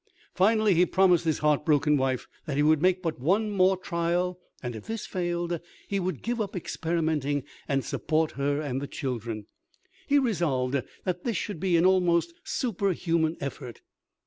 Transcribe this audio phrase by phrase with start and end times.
[0.33, 4.39] Finally he promised his heart broken wife that he would make but one more trial,
[4.63, 9.45] and if this failed, he would give up experimenting, and support her and the children.
[10.07, 13.81] He resolved that this should be an almost superhuman effort.